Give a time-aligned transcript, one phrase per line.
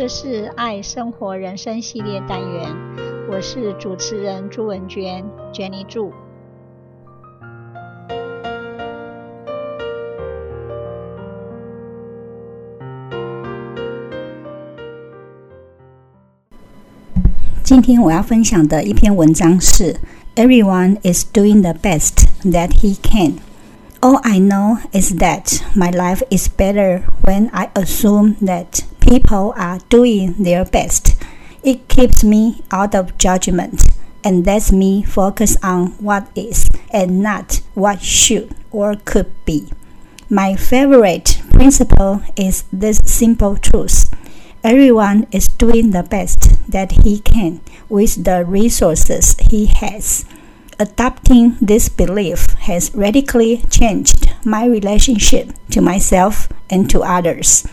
[0.00, 2.74] 这是爱生活人生系列单元，
[3.30, 5.22] 我是主持人朱文娟
[5.52, 6.10] ，Jenny 祝。
[17.62, 20.00] 今天我要分享的一篇文章是
[20.34, 23.34] Everyone is doing the best that he can.
[24.00, 29.80] All I know is that my life is better when I assume that people are
[29.88, 31.16] doing their best.
[31.64, 33.82] It keeps me out of judgment
[34.22, 39.68] and lets me focus on what is and not what should or could be.
[40.28, 44.14] My favorite principle is this simple truth.
[44.62, 50.24] Everyone is doing the best that he can with the resources he has.
[50.78, 57.66] Adopting this belief has radically changed my relationship to myself and to others.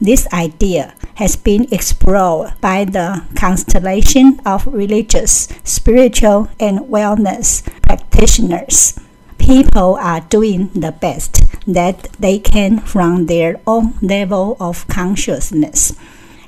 [0.00, 8.98] This idea has been explored by the constellation of religious, spiritual, and wellness practitioners.
[9.38, 15.94] People are doing the best that they can from their own level of consciousness.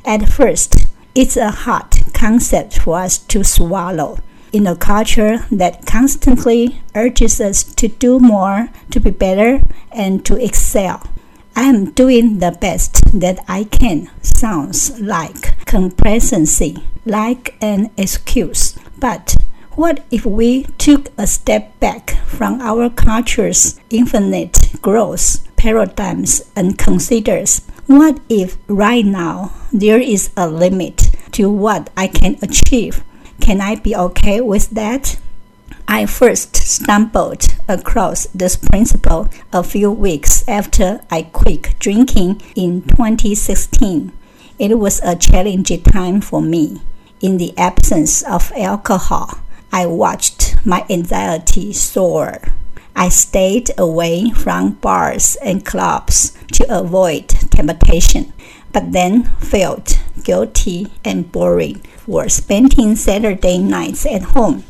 [0.04, 4.18] At first, it's a hard concept for us to swallow
[4.52, 9.60] in a culture that constantly urges us to do more, to be better,
[9.92, 11.02] and to excel.
[11.56, 18.78] I am doing the best that I can sounds like complacency, like an excuse.
[18.98, 19.34] But
[19.72, 27.62] what if we took a step back from our culture's infinite growth paradigms and considers
[27.86, 33.02] what if right now there is a limit to what I can achieve
[33.40, 35.18] can I be okay with that?
[35.88, 44.10] I first stumbled across this principle a few weeks after I quit drinking in 2016.
[44.58, 46.80] It was a challenging time for me.
[47.20, 49.38] In the absence of alcohol,
[49.72, 52.42] I watched my anxiety soar.
[52.96, 58.32] I stayed away from bars and clubs to avoid temptation,
[58.72, 64.64] but then felt guilty and boring for spending Saturday nights at home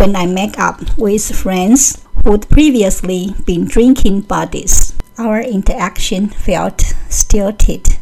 [0.00, 4.94] when I met up with friends who'd previously been drinking buddies.
[5.18, 6.80] Our interaction felt
[7.10, 7.98] stilted.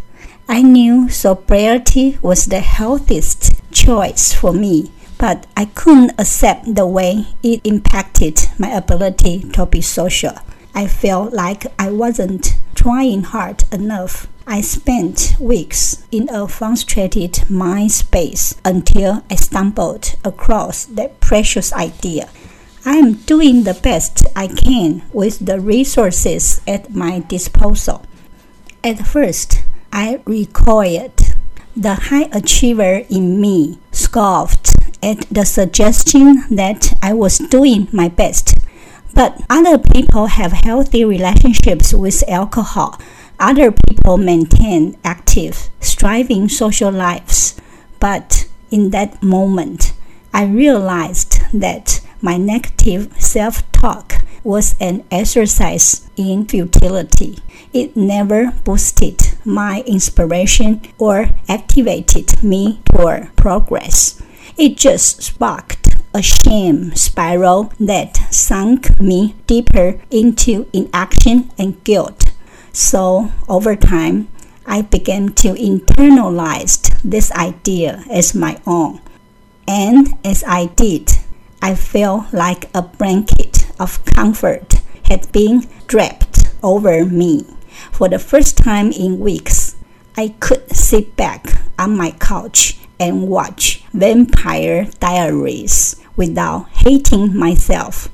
[0.48, 7.26] I knew sobriety was the healthiest choice for me, but I couldn't accept the way
[7.42, 10.34] it impacted my ability to be social.
[10.74, 14.28] I felt like I wasn't trying hard enough.
[14.46, 22.28] I spent weeks in a frustrated mind space until I stumbled across that precious idea.
[22.84, 28.06] I am doing the best I can with the resources at my disposal.
[28.82, 29.62] At first,
[29.92, 31.20] I recoiled.
[31.76, 38.54] The high achiever in me scoffed at the suggestion that I was doing my best.
[39.14, 42.98] But other people have healthy relationships with alcohol
[43.41, 47.60] other people maintain active, striving social lives.
[48.00, 49.92] But in that moment,
[50.34, 57.38] I realized that my negative self talk was an exercise in futility.
[57.72, 64.20] It never boosted my inspiration or activated me toward progress.
[64.56, 72.32] It just sparked a shame spiral that sunk me deeper into inaction and guilt.
[72.72, 74.28] So over time,
[74.66, 79.00] I began to internalize this idea as my own.
[79.66, 81.10] And as I did,
[81.60, 84.75] I felt like a blanket of comfort
[85.05, 87.46] had been draped over me.
[87.93, 89.76] For the first time in weeks,
[90.16, 98.08] I could sit back on my couch and watch Vampire Diaries without hating myself.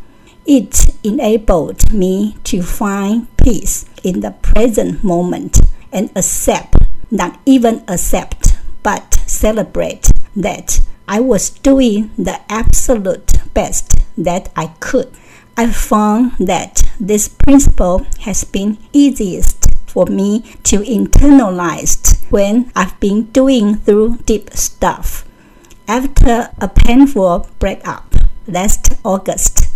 [0.46, 5.60] It enabled me to find peace in the present moment
[5.92, 6.76] and accept,
[7.10, 15.10] not even accept, but celebrate that I was doing the absolute best that I could.
[15.56, 19.63] I found that this principle has been easiest
[19.94, 25.24] for me to internalize when I've been doing through deep stuff.
[25.86, 28.16] After a painful breakup
[28.48, 29.68] last August,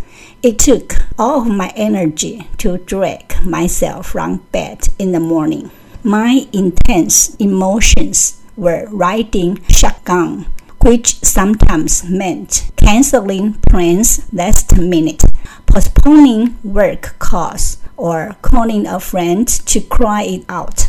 [0.43, 5.71] it took all of my energy to drag myself from bed in the morning.
[6.03, 10.47] My intense emotions were riding shotgun,
[10.83, 15.23] which sometimes meant canceling plans last minute,
[15.67, 20.89] postponing work calls, or calling a friend to cry it out.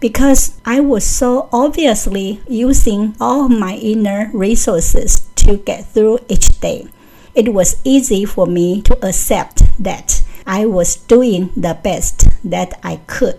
[0.00, 6.88] because I was so obviously using all my inner resources to get through each day.
[7.34, 12.96] It was easy for me to accept that I was doing the best that I
[13.06, 13.38] could.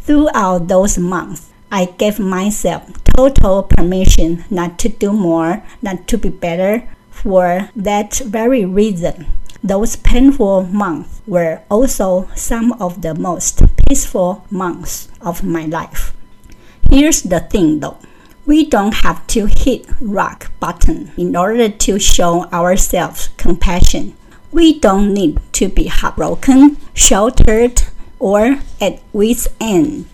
[0.00, 6.28] Throughout those months, I gave myself total permission not to do more, not to be
[6.28, 6.88] better.
[7.10, 9.26] For that very reason,
[9.62, 16.14] those painful months were also some of the most peaceful months of my life.
[16.90, 17.98] Here's the thing though.
[18.46, 24.16] We don't have to hit rock bottom in order to show ourselves compassion.
[24.50, 27.82] We don't need to be heartbroken, sheltered,
[28.18, 30.06] or at wit's end.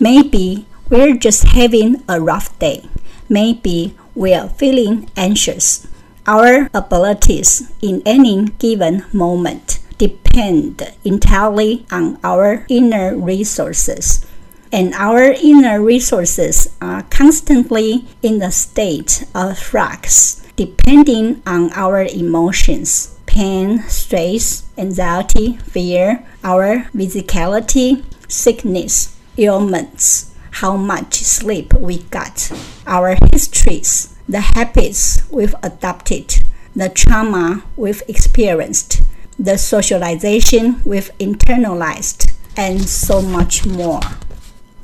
[0.00, 2.88] Maybe we're just having a rough day.
[3.28, 5.86] Maybe we're feeling anxious.
[6.26, 14.26] Our abilities in any given moment depend entirely on our inner resources.
[14.72, 23.12] And our inner resources are constantly in a state of flux, depending on our emotions
[23.26, 30.32] pain, stress, anxiety, fear, our physicality, sickness, ailments,
[30.62, 32.50] how much sleep we got,
[32.86, 36.42] our histories, the habits we've adopted,
[36.74, 39.02] the trauma we've experienced,
[39.38, 44.00] the socialization we've internalized, and so much more.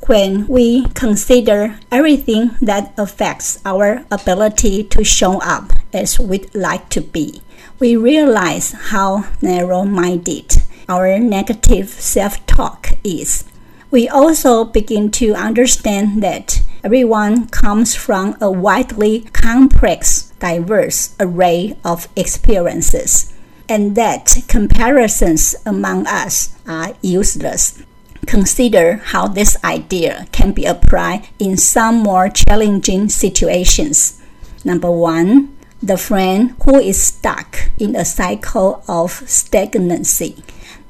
[0.07, 7.01] When we consider everything that affects our ability to show up as we'd like to
[7.01, 7.41] be,
[7.79, 10.53] we realize how narrow minded
[10.89, 13.45] our negative self talk is.
[13.91, 22.09] We also begin to understand that everyone comes from a widely complex, diverse array of
[22.15, 23.33] experiences,
[23.69, 27.81] and that comparisons among us are useless.
[28.27, 34.21] Consider how this idea can be applied in some more challenging situations.
[34.65, 40.43] Number one, the friend who is stuck in a cycle of stagnancy.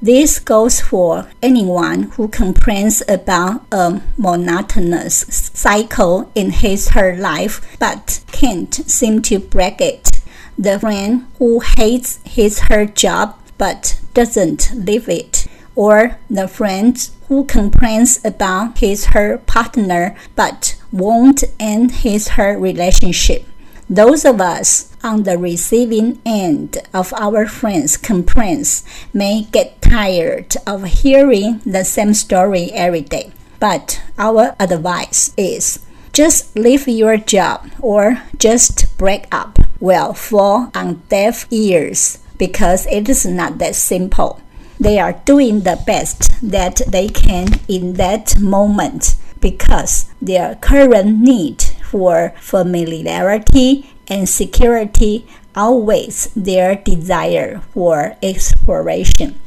[0.03, 8.19] This goes for anyone who complains about a monotonous cycle in his her life but
[8.33, 10.19] can't seem to break it.
[10.57, 15.47] The friend who hates his her job but doesn't leave it.
[15.73, 16.97] Or the friend
[17.29, 23.45] who complains about his her partner but won't end his her relationship.
[23.89, 28.83] Those of us on the receiving end of our friends' complaints
[29.13, 33.31] may get tired of hearing the same story every day.
[33.59, 35.79] But our advice is
[36.13, 43.09] just leave your job or just break up will fall on deaf ears because it
[43.09, 44.39] is not that simple.
[44.79, 51.61] They are doing the best that they can in that moment because their current need
[51.89, 55.25] for familiarity and security
[55.55, 59.39] outweighs their desire for exploration.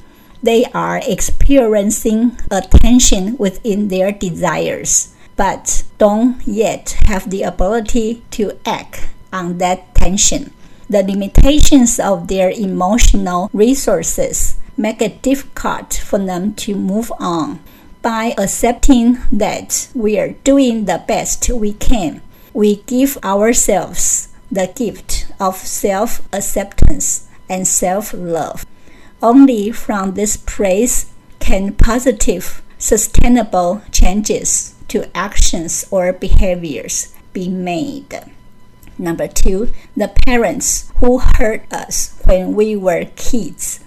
[0.42, 8.58] They are experiencing a tension within their desires, but don't yet have the ability to
[8.66, 10.52] act on that tension.
[10.90, 17.60] The limitations of their emotional resources make it difficult for them to move on.
[18.02, 22.22] By accepting that we are doing the best we can,
[22.54, 28.64] we give ourselves the gift of self acceptance and self love.
[29.22, 38.14] Only from this place can positive, sustainable changes to actions or behaviors be made.
[38.98, 43.80] Number two, the parents who hurt us when we were kids.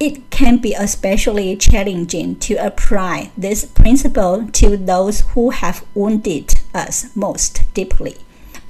[0.00, 7.14] It can be especially challenging to apply this principle to those who have wounded us
[7.14, 8.16] most deeply.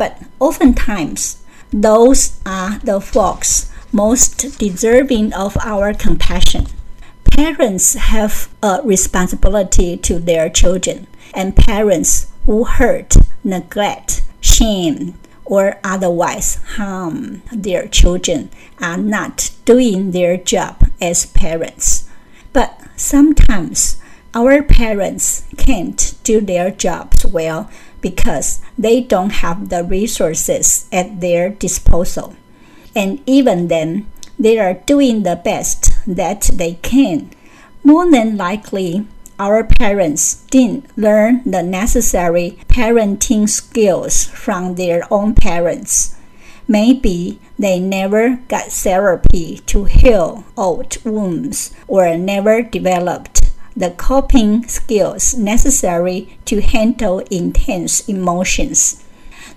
[0.00, 6.68] But oftentimes, those are the folks most deserving of our compassion.
[7.30, 13.14] Parents have a responsibility to their children, and parents who hurt,
[13.44, 18.48] neglect, shame, or otherwise harm their children
[18.80, 22.08] are not doing their job as parents.
[22.54, 24.00] But sometimes
[24.32, 27.68] our parents can't do their jobs well
[28.00, 32.34] because they don't have the resources at their disposal.
[32.94, 34.06] And even then,
[34.38, 37.30] they are doing the best that they can.
[37.84, 39.06] More than likely,
[39.38, 46.14] our parents didn't learn the necessary parenting skills from their own parents.
[46.68, 53.39] Maybe they never got therapy to heal old wounds or never developed
[53.76, 59.04] the coping skills necessary to handle intense emotions.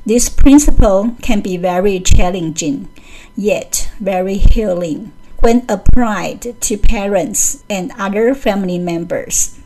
[0.05, 2.89] This principle can be very challenging,
[3.35, 9.59] yet very healing when applied to parents and other family members.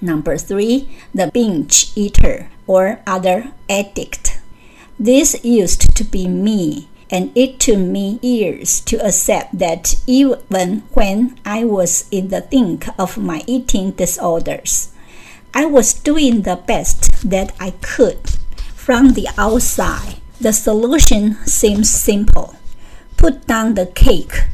[0.00, 4.38] Number three, the binge eater or other addict.
[4.98, 11.38] This used to be me and it took me years to accept that even when
[11.44, 14.92] I was in the thick of my eating disorders,
[15.54, 18.30] I was doing the best that I could.
[18.74, 22.56] From the outside, the solution seems simple.
[23.16, 24.44] Put down the cake.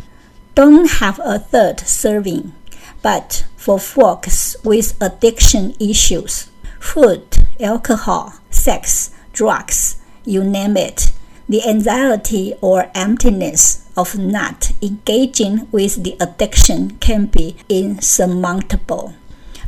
[0.55, 2.55] Don't have a third serving.
[3.03, 6.49] But for folks with addiction issues,
[6.81, 7.25] food,
[7.61, 11.13] alcohol, sex, drugs, you name it,
[11.49, 19.15] the anxiety or emptiness of not engaging with the addiction can be insurmountable.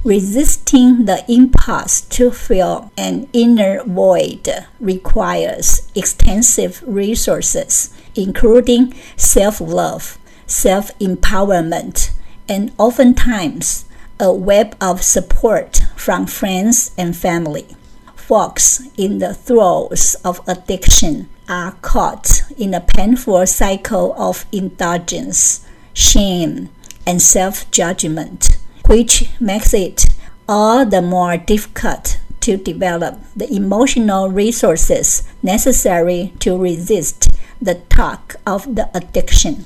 [0.05, 10.97] Resisting the impulse to fill an inner void requires extensive resources, including self love, self
[10.99, 12.13] empowerment,
[12.49, 13.85] and oftentimes
[14.21, 17.67] a web of support from friends and family.
[18.15, 26.69] Folks in the throes of addiction are caught in a painful cycle of indulgence, shame,
[27.07, 30.07] and self judgment, which makes it
[30.49, 38.75] all the more difficult to develop the emotional resources necessary to resist the tug of
[38.77, 39.65] the addiction.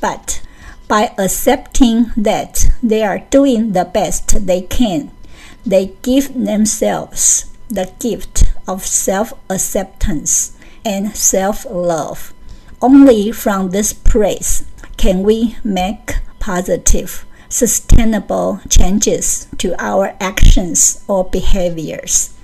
[0.00, 0.42] But
[0.88, 5.10] by accepting that they are doing the best they can,
[5.64, 12.32] they give themselves the gift of self acceptance and self love.
[12.80, 14.64] Only from this place
[14.96, 22.34] can we make positive, sustainable changes to our actions or behaviors.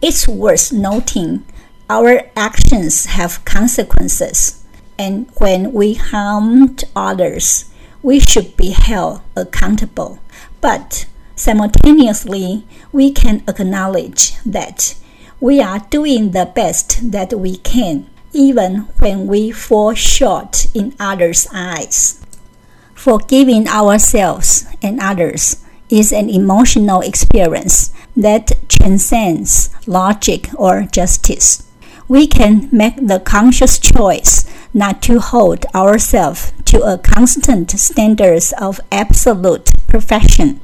[0.00, 1.44] It's worth noting
[1.88, 4.64] our actions have consequences,
[4.98, 7.66] and when we harm others,
[8.02, 10.18] we should be held accountable.
[10.60, 14.94] But simultaneously, we can acknowledge that
[15.44, 21.46] we are doing the best that we can, even when we fall short in others'
[21.52, 22.18] eyes.
[22.94, 31.70] Forgiving ourselves and others is an emotional experience that transcends logic or justice.
[32.08, 38.80] We can make the conscious choice not to hold ourselves to a constant standards of
[38.90, 40.58] absolute perfection,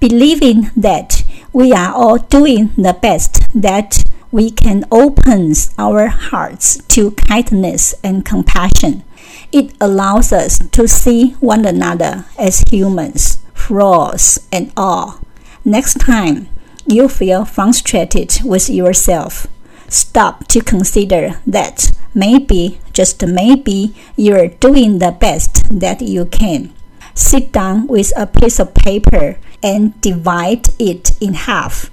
[0.00, 1.22] believing that
[1.52, 8.24] we are all doing the best that we can open our hearts to kindness and
[8.24, 9.04] compassion.
[9.52, 15.20] It allows us to see one another as humans, flaws and all.
[15.64, 16.48] Next time
[16.86, 19.46] you feel frustrated with yourself,
[19.88, 26.72] stop to consider that maybe, just maybe, you're doing the best that you can.
[27.14, 31.90] Sit down with a piece of paper and divide it in half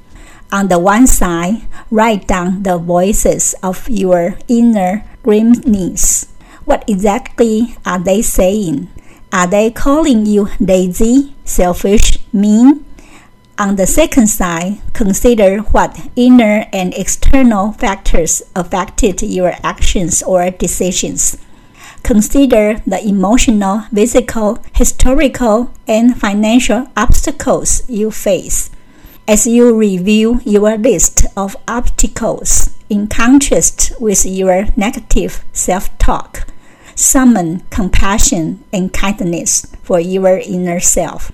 [0.52, 6.28] on the one side, write down the voices of your inner gremlins.
[6.66, 8.90] What exactly are they saying?
[9.32, 12.86] Are they calling you lazy, selfish, mean?
[13.60, 21.38] On the second side, consider what inner and external factors affected your actions or decisions.
[22.02, 28.72] Consider the emotional, physical, historical, and financial obstacles you face
[29.30, 36.48] as you review your list of obstacles in contrast with your negative self talk.
[36.96, 41.32] Summon compassion and kindness for your inner self.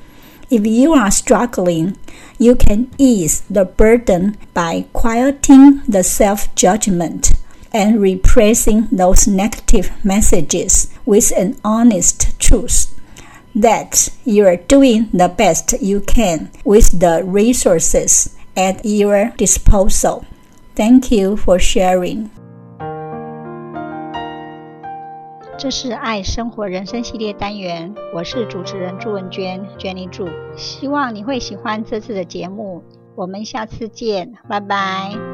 [0.50, 1.98] If you are struggling,
[2.38, 7.32] you can ease the burden by quieting the self judgment
[7.72, 12.94] and replacing those negative messages with an honest truth
[13.55, 20.25] that you are doing the best you can with the resources at your disposal.
[20.75, 22.31] Thank you for sharing.
[25.59, 32.83] 这是爱生活人生系列单元，我是主持人朱文娟，Jenny 祝，希望你会喜欢这次的节目，
[33.15, 35.34] 我们下次见，拜拜。